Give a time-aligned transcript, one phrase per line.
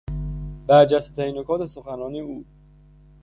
[0.67, 2.45] برجستهترین نکات سخنرانی او